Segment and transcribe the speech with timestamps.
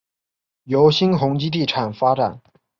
[0.63, 2.41] 由新鸿基地产发展。